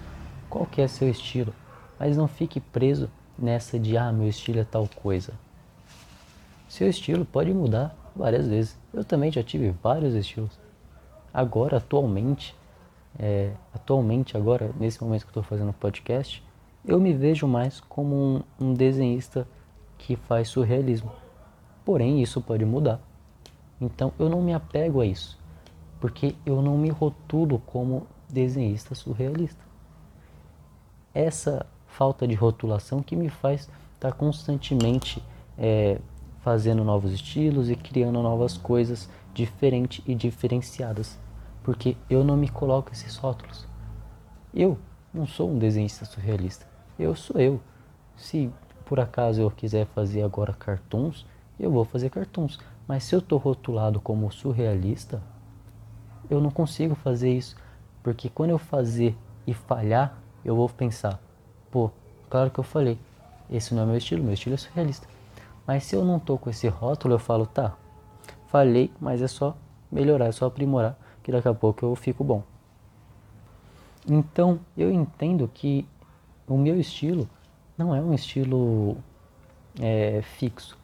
Qual 0.51 0.67
que 0.67 0.81
é 0.81 0.89
seu 0.89 1.09
estilo? 1.09 1.55
Mas 2.01 2.17
não 2.17 2.27
fique 2.27 2.59
preso 2.59 3.09
nessa 3.39 3.79
de 3.79 3.97
ah, 3.97 4.11
meu 4.11 4.29
estilo 4.29 4.59
é 4.59 4.65
tal 4.65 4.89
coisa. 4.97 5.35
Seu 6.69 6.89
estilo 6.89 7.25
pode 7.25 7.55
mudar 7.55 7.97
várias 8.15 8.49
vezes. 8.49 8.77
Eu 8.93 9.05
também 9.05 9.31
já 9.31 9.41
tive 9.41 9.73
vários 9.81 10.15
estilos. 10.15 10.59
Agora, 11.33 11.77
atualmente, 11.77 12.57
é, 13.17 13.53
atualmente 13.73 14.37
agora, 14.37 14.73
nesse 14.81 15.01
momento 15.01 15.23
que 15.23 15.29
eu 15.29 15.31
estou 15.31 15.43
fazendo 15.45 15.71
o 15.71 15.75
podcast, 15.75 16.43
eu 16.85 16.99
me 16.99 17.13
vejo 17.13 17.47
mais 17.47 17.79
como 17.81 18.17
um, 18.17 18.43
um 18.61 18.75
desenhista 18.75 19.47
que 19.97 20.17
faz 20.17 20.49
surrealismo. 20.49 21.13
Porém, 21.85 22.21
isso 22.21 22.41
pode 22.41 22.65
mudar. 22.65 23.01
Então, 23.81 24.13
eu 24.19 24.29
não 24.29 24.43
me 24.43 24.53
apego 24.53 25.01
a 25.01 25.07
isso, 25.07 25.38
porque 26.01 26.35
eu 26.47 26.63
não 26.63 26.77
me 26.79 26.91
rotulo 26.91 27.59
como 27.61 28.07
desenhista 28.29 28.95
surrealista. 28.95 29.65
Essa 31.15 31.67
falta 31.87 32.27
de 32.29 32.35
rotulação 32.35 33.03
que 33.03 33.17
me 33.17 33.29
faz 33.29 33.63
estar 33.63 34.11
tá 34.11 34.13
constantemente 34.13 35.23
é, 35.57 35.99
fazendo 36.41 36.85
novos 36.85 37.13
estilos 37.13 37.71
e 37.71 37.77
criando 37.77 38.23
novas 38.23 38.57
coisas 38.57 39.09
diferentes 39.35 40.03
e 40.07 40.15
diferenciadas, 40.15 41.19
porque 41.63 41.97
eu 42.09 42.23
não 42.23 42.37
me 42.37 42.49
coloco 42.49 42.93
esses 42.93 43.17
rótulos. 43.17 43.67
Eu 44.55 44.79
não 45.13 45.27
sou 45.27 45.51
um 45.51 45.59
desenhista 45.59 46.05
surrealista, 46.05 46.67
eu 46.99 47.15
sou 47.15 47.41
eu. 47.41 47.61
Se 48.17 48.51
por 48.85 48.99
acaso 49.01 49.41
eu 49.41 49.51
quiser 49.51 49.87
fazer 49.87 50.23
agora 50.23 50.53
cartoons, 50.53 51.27
eu 51.59 51.71
vou 51.71 51.85
fazer 51.85 52.11
cartoons. 52.11 52.59
Mas 52.87 53.05
se 53.05 53.15
eu 53.15 53.19
estou 53.19 53.39
rotulado 53.39 54.01
como 54.01 54.33
surrealista, 54.33 55.23
eu 56.31 56.41
não 56.41 56.51
consigo 56.51 56.95
fazer 56.95 57.33
isso. 57.33 57.57
Porque 58.03 58.29
quando 58.29 58.51
eu 58.51 58.59
fazer 58.59 59.17
e 59.47 59.55
falhar, 59.55 60.19
eu 60.45 60.55
vou 60.57 60.69
pensar, 60.69 61.21
pô, 61.71 61.91
claro 62.31 62.51
que 62.51 62.59
eu 62.59 62.65
falei, 62.65 62.99
esse 63.51 63.75
não 63.75 63.83
é 63.83 63.87
meu 63.87 63.97
estilo, 63.97 64.23
meu 64.23 64.35
estilo 64.35 64.55
é 64.55 64.59
surrealista. 64.59 65.07
Mas 65.67 65.85
se 65.85 65.95
eu 65.95 66.05
não 66.05 66.19
tô 66.19 66.39
com 66.39 66.49
esse 66.49 66.69
rótulo, 66.69 67.15
eu 67.15 67.19
falo, 67.19 67.47
tá, 67.47 67.77
falhei, 68.47 68.91
mas 69.01 69.21
é 69.21 69.29
só 69.29 69.57
melhorar, 69.91 70.27
é 70.27 70.33
só 70.33 70.47
aprimorar, 70.47 70.99
que 71.23 71.33
daqui 71.33 71.49
a 71.49 71.55
pouco 71.55 71.85
eu 71.85 71.95
fico 71.95 72.25
bom. 72.25 72.43
Então, 74.09 74.59
eu 74.77 74.91
entendo 74.91 75.51
que 75.53 75.87
o 76.47 76.57
meu 76.57 76.81
estilo 76.81 77.29
não 77.77 77.95
é 77.95 78.01
um 78.01 78.15
estilo 78.15 78.97
é, 79.81 80.23
fixo. 80.23 80.79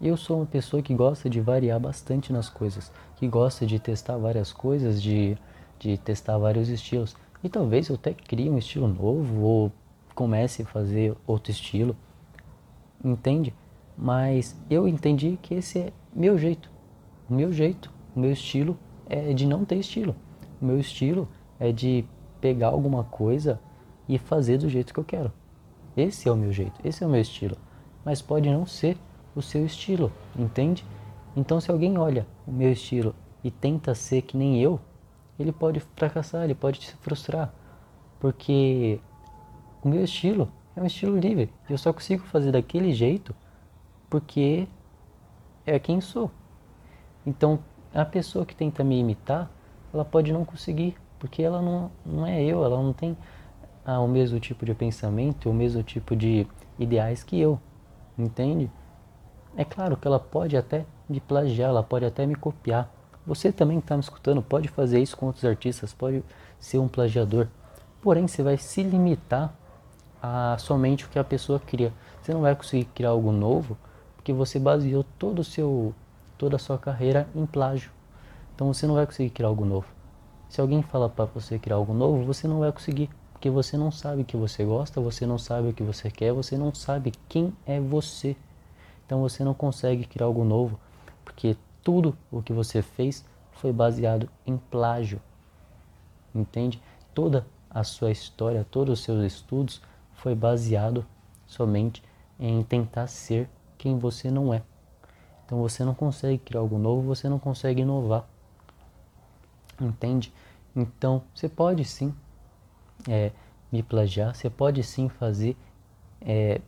Eu 0.00 0.16
sou 0.16 0.38
uma 0.38 0.46
pessoa 0.46 0.82
que 0.82 0.94
gosta 0.94 1.30
de 1.30 1.40
variar 1.40 1.78
bastante 1.78 2.32
nas 2.32 2.48
coisas, 2.48 2.92
que 3.16 3.28
gosta 3.28 3.64
de 3.64 3.78
testar 3.78 4.16
várias 4.16 4.52
coisas, 4.52 5.00
de, 5.00 5.36
de 5.78 5.96
testar 5.98 6.36
vários 6.36 6.68
estilos. 6.68 7.16
E 7.42 7.48
talvez 7.48 7.88
eu 7.88 7.94
até 7.94 8.12
crie 8.12 8.50
um 8.50 8.58
estilo 8.58 8.88
novo 8.88 9.42
ou 9.42 9.72
comece 10.14 10.62
a 10.62 10.66
fazer 10.66 11.16
outro 11.26 11.50
estilo, 11.50 11.96
entende? 13.04 13.54
Mas 13.96 14.56
eu 14.68 14.88
entendi 14.88 15.38
que 15.40 15.54
esse 15.54 15.78
é 15.78 15.92
meu 16.14 16.36
jeito. 16.36 16.70
Meu 17.28 17.52
jeito, 17.52 17.90
meu 18.14 18.32
estilo 18.32 18.76
é 19.08 19.32
de 19.32 19.46
não 19.46 19.64
ter 19.64 19.76
estilo. 19.76 20.14
Meu 20.60 20.78
estilo 20.78 21.28
é 21.58 21.70
de 21.70 22.04
pegar 22.40 22.68
alguma 22.68 23.04
coisa 23.04 23.60
e 24.08 24.18
fazer 24.18 24.58
do 24.58 24.68
jeito 24.68 24.92
que 24.92 25.00
eu 25.00 25.04
quero. 25.04 25.32
Esse 25.96 26.28
é 26.28 26.32
o 26.32 26.36
meu 26.36 26.52
jeito, 26.52 26.80
esse 26.84 27.04
é 27.04 27.06
o 27.06 27.10
meu 27.10 27.20
estilo. 27.20 27.56
Mas 28.04 28.20
pode 28.20 28.50
não 28.50 28.66
ser 28.66 28.98
o 29.34 29.42
seu 29.42 29.64
estilo, 29.64 30.12
entende? 30.36 30.84
Então, 31.36 31.60
se 31.60 31.70
alguém 31.70 31.98
olha 31.98 32.26
o 32.46 32.52
meu 32.52 32.70
estilo 32.70 33.14
e 33.42 33.50
tenta 33.50 33.94
ser 33.94 34.22
que 34.22 34.36
nem 34.36 34.60
eu, 34.60 34.80
ele 35.38 35.52
pode 35.52 35.80
fracassar, 35.96 36.44
ele 36.44 36.54
pode 36.54 36.84
se 36.84 36.94
frustrar, 36.96 37.52
porque 38.20 39.00
o 39.82 39.88
meu 39.88 40.04
estilo 40.04 40.48
é 40.76 40.80
um 40.80 40.86
estilo 40.86 41.18
livre. 41.18 41.52
Eu 41.68 41.76
só 41.76 41.92
consigo 41.92 42.24
fazer 42.24 42.52
daquele 42.52 42.92
jeito 42.92 43.34
porque 44.08 44.68
é 45.66 45.78
quem 45.78 46.00
sou. 46.00 46.30
Então, 47.26 47.58
a 47.92 48.04
pessoa 48.04 48.46
que 48.46 48.54
tenta 48.54 48.84
me 48.84 48.98
imitar, 48.98 49.50
ela 49.92 50.04
pode 50.04 50.32
não 50.32 50.44
conseguir, 50.44 50.96
porque 51.18 51.42
ela 51.42 51.60
não, 51.60 51.90
não 52.04 52.26
é 52.26 52.42
eu, 52.42 52.64
ela 52.64 52.80
não 52.80 52.92
tem 52.92 53.16
ah, 53.84 54.00
o 54.00 54.08
mesmo 54.08 54.38
tipo 54.40 54.64
de 54.64 54.74
pensamento, 54.74 55.50
o 55.50 55.54
mesmo 55.54 55.82
tipo 55.82 56.14
de 56.16 56.46
ideais 56.78 57.22
que 57.22 57.38
eu, 57.38 57.58
entende? 58.18 58.70
É 59.56 59.64
claro 59.64 59.96
que 59.96 60.06
ela 60.06 60.18
pode 60.18 60.56
até 60.56 60.84
me 61.08 61.20
plagiar, 61.20 61.70
ela 61.70 61.82
pode 61.82 62.04
até 62.04 62.26
me 62.26 62.34
copiar. 62.34 62.90
Você 63.26 63.52
também 63.52 63.78
está 63.78 63.96
me 63.96 64.02
escutando, 64.02 64.42
pode 64.42 64.68
fazer 64.68 65.00
isso 65.00 65.16
com 65.16 65.26
outros 65.26 65.44
artistas, 65.44 65.92
pode 65.92 66.22
ser 66.58 66.78
um 66.78 66.88
plagiador. 66.88 67.48
Porém, 68.02 68.26
você 68.26 68.42
vai 68.42 68.56
se 68.56 68.82
limitar 68.82 69.54
a 70.22 70.56
somente 70.58 71.04
o 71.04 71.08
que 71.08 71.18
a 71.18 71.24
pessoa 71.24 71.60
cria. 71.60 71.92
Você 72.20 72.32
não 72.32 72.40
vai 72.40 72.54
conseguir 72.54 72.86
criar 72.86 73.10
algo 73.10 73.30
novo 73.30 73.76
porque 74.16 74.32
você 74.32 74.58
baseou 74.58 75.04
todo 75.18 75.40
o 75.40 75.44
seu, 75.44 75.94
toda 76.38 76.56
a 76.56 76.58
sua 76.58 76.78
carreira 76.78 77.28
em 77.34 77.44
plágio. 77.44 77.90
Então 78.54 78.72
você 78.72 78.86
não 78.86 78.94
vai 78.94 79.04
conseguir 79.04 79.30
criar 79.30 79.48
algo 79.48 79.64
novo. 79.64 79.86
Se 80.48 80.60
alguém 80.60 80.82
fala 80.82 81.08
para 81.08 81.26
você 81.26 81.58
criar 81.58 81.76
algo 81.76 81.92
novo, 81.92 82.24
você 82.24 82.48
não 82.48 82.60
vai 82.60 82.72
conseguir 82.72 83.10
porque 83.32 83.50
você 83.50 83.76
não 83.76 83.90
sabe 83.90 84.22
o 84.22 84.24
que 84.24 84.38
você 84.38 84.64
gosta, 84.64 84.98
você 85.02 85.26
não 85.26 85.36
sabe 85.36 85.68
o 85.68 85.72
que 85.74 85.82
você 85.82 86.10
quer, 86.10 86.32
você 86.32 86.56
não 86.56 86.72
sabe 86.74 87.12
quem 87.28 87.52
é 87.66 87.78
você. 87.78 88.34
Então 89.04 89.20
você 89.20 89.44
não 89.44 89.54
consegue 89.54 90.04
criar 90.04 90.26
algo 90.26 90.44
novo, 90.44 90.78
porque 91.24 91.56
tudo 91.82 92.16
o 92.30 92.42
que 92.42 92.52
você 92.52 92.82
fez 92.82 93.24
foi 93.52 93.72
baseado 93.72 94.28
em 94.46 94.56
plágio. 94.56 95.20
Entende? 96.34 96.82
Toda 97.14 97.46
a 97.70 97.84
sua 97.84 98.10
história, 98.10 98.66
todos 98.70 98.98
os 99.00 99.04
seus 99.04 99.24
estudos 99.24 99.80
foi 100.14 100.34
baseado 100.34 101.04
somente 101.46 102.02
em 102.38 102.62
tentar 102.62 103.06
ser 103.06 103.48
quem 103.76 103.98
você 103.98 104.30
não 104.30 104.52
é. 104.52 104.62
Então 105.44 105.60
você 105.60 105.84
não 105.84 105.94
consegue 105.94 106.38
criar 106.38 106.60
algo 106.60 106.78
novo, 106.78 107.02
você 107.02 107.28
não 107.28 107.38
consegue 107.38 107.82
inovar. 107.82 108.26
Entende? 109.80 110.32
Então 110.74 111.22
você 111.34 111.48
pode 111.48 111.84
sim 111.84 112.14
é, 113.08 113.30
me 113.70 113.82
plagiar, 113.82 114.34
você 114.34 114.48
pode 114.48 114.82
sim 114.82 115.08
fazer, 115.08 115.56
é, 116.20 116.60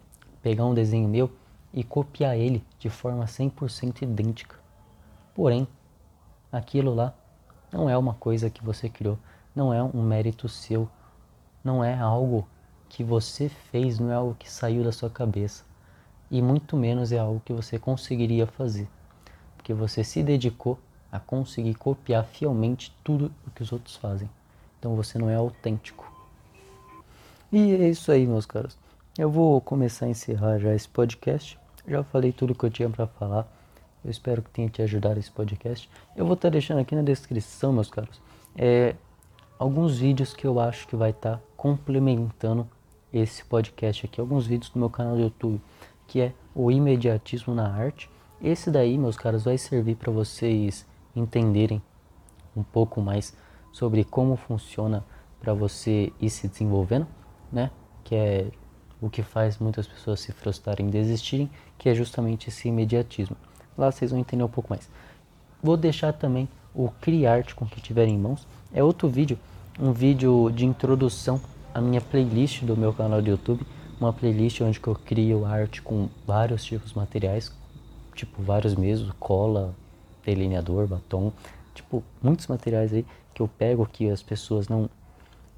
pegar 0.43 0.67
um 0.67 0.75
desenho 0.75 1.09
meu 1.09 1.31
e 1.77 1.85
copiar 1.85 2.39
ele 2.39 2.65
de 2.79 2.89
forma 2.89 3.27
100% 3.27 4.01
idêntica. 4.01 4.57
Porém, 5.35 5.69
aquilo 6.51 6.95
lá 6.95 7.13
não 7.71 7.91
é 7.91 7.99
uma 7.99 8.15
coisa 8.15 8.49
que 8.49 8.65
você 8.65 8.89
criou, 8.89 9.19
não 9.55 9.75
é 9.75 9.83
um 9.83 10.03
mérito 10.03 10.49
seu, 10.49 10.89
não 11.63 11.85
é 11.85 11.95
algo 11.95 12.49
que 12.89 13.05
você 13.05 13.51
fez, 13.51 13.99
não 13.99 14.11
é 14.11 14.15
algo 14.15 14.35
que 14.39 14.51
saiu 14.51 14.83
da 14.83 14.91
sua 14.91 15.11
cabeça. 15.11 15.65
E 16.31 16.41
muito 16.41 16.79
menos 16.79 17.13
é 17.13 17.19
algo 17.19 17.43
que 17.45 17.53
você 17.53 17.79
conseguiria 17.79 18.47
fazer, 18.47 18.89
porque 19.55 19.75
você 19.75 20.03
se 20.03 20.23
dedicou 20.23 20.79
a 21.13 21.21
conseguir 21.21 21.75
copiar 21.75 22.25
fielmente 22.25 22.97
tudo 23.05 23.31
o 23.47 23.51
que 23.51 23.63
os 23.63 23.71
outros 23.71 23.97
fazem. 23.97 24.31
Então 24.79 24.97
você 24.97 25.19
não 25.19 25.29
é 25.29 25.35
autêntico. 25.35 26.11
E 27.53 27.75
é 27.75 27.91
isso 27.91 28.11
aí, 28.11 28.27
meus 28.27 28.47
caros. 28.47 28.79
Eu 29.19 29.31
vou 29.31 29.61
começar 29.61 30.07
a 30.07 30.09
encerrar 30.09 30.59
já 30.59 30.75
esse 30.75 30.89
podcast. 30.89 31.59
Já 31.87 32.03
falei 32.05 32.33
tudo 32.33 32.55
que 32.55 32.65
eu 32.65 32.71
tinha 32.71 32.89
para 32.89 33.07
falar. 33.07 33.47
Eu 34.05 34.11
espero 34.11 34.43
que 34.43 34.51
tenha 34.51 34.69
te 34.69 34.83
ajudado 34.83 35.19
esse 35.19 35.31
podcast. 35.31 35.89
Eu 36.17 36.25
vou 36.25 36.35
estar 36.35 36.49
tá 36.49 36.53
deixando 36.53 36.79
aqui 36.79 36.95
na 36.95 37.03
descrição, 37.03 37.73
meus 37.73 37.91
caros, 37.91 38.21
é, 38.57 38.95
alguns 39.59 39.99
vídeos 39.99 40.33
que 40.33 40.47
eu 40.47 40.61
acho 40.61 40.87
que 40.87 40.97
vai 40.97 41.11
estar 41.11 41.37
tá 41.37 41.43
complementando 41.57 42.69
esse 43.13 43.45
podcast 43.45 44.07
aqui. 44.07 44.21
Alguns 44.21 44.47
vídeos 44.47 44.71
do 44.71 44.79
meu 44.79 44.91
canal 44.91 45.17
do 45.17 45.23
YouTube, 45.23 45.61
que 46.07 46.21
é 46.21 46.33
o 46.55 46.71
imediatismo 46.71 47.55
na 47.55 47.69
arte. 47.69 48.11
Esse 48.41 48.71
daí, 48.71 48.97
meus 48.99 49.17
caros, 49.17 49.45
vai 49.45 49.59
servir 49.59 49.97
para 49.97 50.13
vocês 50.13 50.87
entenderem 51.15 51.83
um 52.55 52.63
pouco 52.63 53.01
mais 53.01 53.37
sobre 53.73 54.05
como 54.05 54.37
funciona 54.37 55.05
para 55.41 55.53
você 55.55 56.13
ir 56.21 56.31
se 56.31 56.49
desenvolvendo 56.49 57.07
né? 57.53 57.71
Que 58.05 58.15
é 58.15 58.51
o 59.01 59.11
que 59.11 59.23
faz 59.23 59.59
muitas 59.59 59.87
pessoas 59.87 60.21
se 60.21 60.33
frustrarem 60.33 60.89
desistirem, 60.89 61.51
que 61.79 61.89
é 61.89 61.95
justamente 61.95 62.49
esse 62.49 62.69
imediatismo. 62.69 63.37
Lá 63.77 63.91
vocês 63.91 64.11
vão 64.11 64.21
entender 64.21 64.43
um 64.43 64.49
pouco 64.49 64.71
mais. 64.71 64.89
Vou 65.63 65.77
deixar 65.77 66.13
também 66.13 66.49
o 66.75 66.91
Criarte 67.01 67.55
com 67.55 67.67
que 67.67 67.81
tiver 67.81 68.07
em 68.07 68.19
mãos. 68.19 68.47
É 68.73 68.83
outro 68.83 69.09
vídeo, 69.09 69.39
um 69.79 69.93
vídeo 69.93 70.51
de 70.51 70.65
introdução 70.65 71.41
à 71.75 71.81
minha 71.81 72.01
playlist 72.01 72.63
do 72.63 72.77
meu 72.77 72.93
canal 72.93 73.21
do 73.21 73.29
YouTube, 73.29 73.67
uma 74.01 74.13
playlist 74.13 74.61
onde 74.61 74.81
eu 74.85 74.95
crio 74.95 75.45
arte 75.45 75.81
com 75.81 76.09
vários 76.27 76.65
tipos 76.65 76.91
de 76.91 76.97
materiais, 76.97 77.53
tipo 78.15 78.43
vários 78.43 78.75
mesmos, 78.75 79.13
cola, 79.19 79.75
delineador, 80.25 80.87
batom, 80.87 81.33
tipo 81.75 82.03
muitos 82.23 82.47
materiais 82.47 82.93
aí 82.93 83.07
que 83.33 83.41
eu 83.43 83.49
pego 83.49 83.87
que 83.87 84.09
as 84.09 84.23
pessoas 84.23 84.69
não 84.69 84.89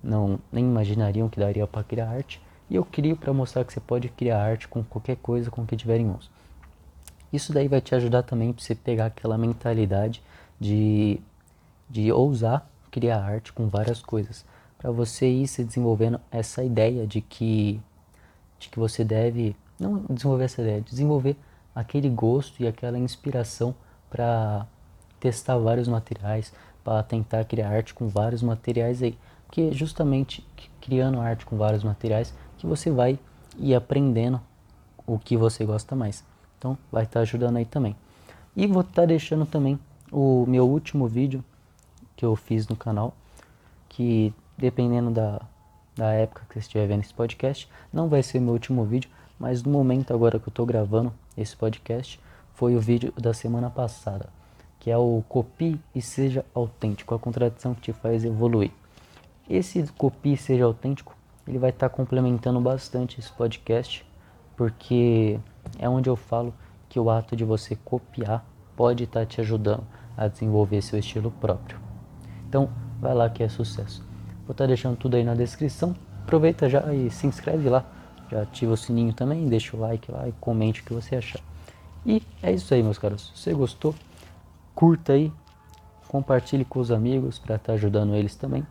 não 0.02 0.38
nem 0.52 0.64
imaginariam 0.64 1.28
que 1.28 1.40
daria 1.40 1.66
para 1.66 1.82
criar 1.82 2.08
arte. 2.08 2.40
E 2.70 2.76
eu 2.76 2.84
crio 2.84 3.16
para 3.16 3.32
mostrar 3.32 3.64
que 3.64 3.72
você 3.72 3.80
pode 3.80 4.08
criar 4.08 4.42
arte 4.42 4.68
com 4.68 4.82
qualquer 4.82 5.16
coisa 5.16 5.50
com 5.50 5.66
que 5.66 5.76
tiver 5.76 5.98
em 5.98 6.06
mãos. 6.06 6.30
Isso 7.32 7.52
daí 7.52 7.68
vai 7.68 7.80
te 7.80 7.94
ajudar 7.94 8.22
também 8.22 8.52
para 8.52 8.62
você 8.62 8.74
pegar 8.74 9.06
aquela 9.06 9.36
mentalidade 9.38 10.22
de, 10.60 11.20
de 11.88 12.10
ousar 12.12 12.68
criar 12.90 13.22
arte 13.22 13.52
com 13.52 13.68
várias 13.68 14.00
coisas. 14.00 14.44
Para 14.78 14.90
você 14.90 15.28
ir 15.28 15.46
se 15.46 15.64
desenvolvendo 15.64 16.20
essa 16.30 16.64
ideia 16.64 17.06
de 17.06 17.20
que, 17.20 17.80
de 18.58 18.68
que 18.68 18.78
você 18.78 19.04
deve, 19.04 19.54
não 19.78 20.04
desenvolver 20.08 20.44
essa 20.44 20.62
ideia, 20.62 20.80
desenvolver 20.80 21.36
aquele 21.74 22.08
gosto 22.08 22.62
e 22.62 22.66
aquela 22.66 22.98
inspiração 22.98 23.74
para 24.08 24.66
testar 25.20 25.58
vários 25.58 25.88
materiais, 25.88 26.52
para 26.82 27.02
tentar 27.02 27.44
criar 27.44 27.70
arte 27.70 27.92
com 27.92 28.08
vários 28.08 28.42
materiais 28.42 29.02
aí 29.02 29.18
porque 29.48 29.62
é 29.62 29.72
justamente 29.72 30.46
criando 30.80 31.18
arte 31.18 31.46
com 31.46 31.56
vários 31.56 31.82
materiais 31.82 32.34
que 32.58 32.66
você 32.66 32.90
vai 32.90 33.18
ir 33.58 33.74
aprendendo 33.74 34.40
o 35.06 35.18
que 35.18 35.36
você 35.36 35.64
gosta 35.64 35.96
mais. 35.96 36.22
Então 36.58 36.76
vai 36.92 37.04
estar 37.04 37.20
tá 37.20 37.20
ajudando 37.20 37.56
aí 37.56 37.64
também. 37.64 37.96
E 38.56 38.66
vou 38.66 38.82
estar 38.82 39.02
tá 39.02 39.06
deixando 39.06 39.46
também 39.46 39.78
o 40.10 40.44
meu 40.46 40.68
último 40.68 41.06
vídeo 41.06 41.44
que 42.16 42.24
eu 42.24 42.34
fiz 42.34 42.66
no 42.66 42.76
canal, 42.76 43.14
que 43.88 44.34
dependendo 44.56 45.10
da, 45.10 45.40
da 45.96 46.12
época 46.12 46.42
que 46.48 46.54
você 46.54 46.60
estiver 46.60 46.86
vendo 46.86 47.02
esse 47.02 47.14
podcast, 47.14 47.68
não 47.92 48.08
vai 48.08 48.22
ser 48.22 48.40
meu 48.40 48.52
último 48.52 48.84
vídeo, 48.84 49.08
mas 49.38 49.62
no 49.62 49.70
momento 49.70 50.12
agora 50.12 50.38
que 50.38 50.48
eu 50.48 50.50
estou 50.50 50.66
gravando 50.66 51.12
esse 51.36 51.56
podcast, 51.56 52.20
foi 52.54 52.74
o 52.74 52.80
vídeo 52.80 53.12
da 53.16 53.32
semana 53.32 53.70
passada, 53.70 54.28
que 54.80 54.90
é 54.90 54.98
o 54.98 55.22
copie 55.28 55.80
e 55.94 56.02
seja 56.02 56.44
autêntico, 56.52 57.14
a 57.14 57.18
contradição 57.18 57.72
que 57.72 57.80
te 57.80 57.92
faz 57.92 58.24
evoluir. 58.24 58.72
Esse 59.48 59.86
copie 59.96 60.32
e 60.32 60.36
seja 60.36 60.64
autêntico, 60.64 61.16
ele 61.48 61.58
vai 61.58 61.70
estar 61.70 61.88
tá 61.88 61.94
complementando 61.94 62.60
bastante 62.60 63.18
esse 63.18 63.32
podcast, 63.32 64.04
porque 64.54 65.40
é 65.78 65.88
onde 65.88 66.10
eu 66.10 66.14
falo 66.14 66.52
que 66.90 67.00
o 67.00 67.08
ato 67.08 67.34
de 67.34 67.42
você 67.42 67.74
copiar 67.74 68.44
pode 68.76 69.04
estar 69.04 69.20
tá 69.20 69.26
te 69.26 69.40
ajudando 69.40 69.82
a 70.14 70.28
desenvolver 70.28 70.82
seu 70.82 70.98
estilo 70.98 71.30
próprio. 71.30 71.78
Então, 72.46 72.68
vai 73.00 73.14
lá 73.14 73.30
que 73.30 73.42
é 73.42 73.48
sucesso. 73.48 74.04
Vou 74.46 74.52
estar 74.52 74.64
tá 74.64 74.66
deixando 74.66 74.96
tudo 74.96 75.16
aí 75.16 75.24
na 75.24 75.34
descrição. 75.34 75.94
Aproveita 76.22 76.68
já 76.68 76.92
e 76.92 77.10
se 77.10 77.26
inscreve 77.26 77.70
lá. 77.70 77.84
Já 78.30 78.42
ativa 78.42 78.72
o 78.74 78.76
sininho 78.76 79.14
também, 79.14 79.46
deixa 79.46 79.74
o 79.74 79.80
like 79.80 80.12
lá 80.12 80.28
e 80.28 80.32
comente 80.32 80.82
o 80.82 80.84
que 80.84 80.92
você 80.92 81.16
achar. 81.16 81.40
E 82.04 82.22
é 82.42 82.52
isso 82.52 82.74
aí, 82.74 82.82
meus 82.82 82.98
caros. 82.98 83.32
Se 83.34 83.42
você 83.42 83.54
gostou, 83.54 83.94
curta 84.74 85.14
aí, 85.14 85.32
compartilhe 86.08 86.64
com 86.64 86.78
os 86.78 86.90
amigos 86.90 87.38
para 87.38 87.56
estar 87.56 87.68
tá 87.68 87.72
ajudando 87.72 88.14
eles 88.14 88.36
também. 88.36 88.66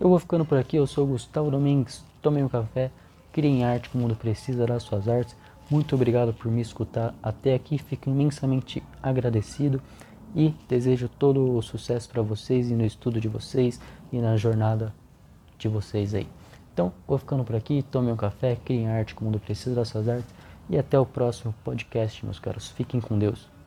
Eu 0.00 0.08
vou 0.08 0.18
ficando 0.20 0.44
por 0.44 0.56
aqui, 0.56 0.76
eu 0.76 0.86
sou 0.86 1.04
Gustavo 1.04 1.50
Domingues, 1.50 2.04
tome 2.22 2.40
um 2.40 2.48
café, 2.48 2.92
criem 3.32 3.64
arte 3.64 3.90
que 3.90 3.96
o 3.96 4.00
mundo 4.00 4.14
precisa 4.14 4.64
das 4.64 4.84
suas 4.84 5.08
artes. 5.08 5.34
Muito 5.68 5.96
obrigado 5.96 6.32
por 6.32 6.48
me 6.52 6.60
escutar 6.60 7.12
até 7.20 7.52
aqui, 7.52 7.78
fico 7.78 8.08
imensamente 8.08 8.80
agradecido 9.02 9.82
e 10.36 10.54
desejo 10.68 11.08
todo 11.08 11.56
o 11.56 11.60
sucesso 11.62 12.08
para 12.08 12.22
vocês 12.22 12.70
e 12.70 12.74
no 12.74 12.86
estudo 12.86 13.20
de 13.20 13.26
vocês 13.26 13.80
e 14.12 14.18
na 14.18 14.36
jornada 14.36 14.94
de 15.58 15.66
vocês 15.66 16.14
aí. 16.14 16.28
Então, 16.72 16.92
vou 17.04 17.18
ficando 17.18 17.42
por 17.42 17.56
aqui, 17.56 17.82
tome 17.82 18.12
um 18.12 18.16
café, 18.16 18.56
criem 18.64 18.86
arte 18.86 19.16
que 19.16 19.20
o 19.20 19.24
mundo 19.24 19.40
precisa 19.40 19.74
das 19.74 19.88
suas 19.88 20.08
artes 20.08 20.32
e 20.70 20.78
até 20.78 20.96
o 20.96 21.04
próximo 21.04 21.52
podcast, 21.64 22.24
meus 22.24 22.38
caros. 22.38 22.68
Fiquem 22.68 23.00
com 23.00 23.18
Deus. 23.18 23.57